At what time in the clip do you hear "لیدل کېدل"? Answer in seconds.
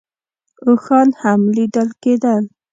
1.55-2.43